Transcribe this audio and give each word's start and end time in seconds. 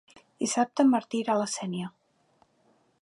Dissabte 0.43 0.85
en 0.87 0.89
Martí 0.93 1.21
irà 1.25 1.35
a 1.35 1.41
la 1.41 1.47
Sénia. 1.57 1.93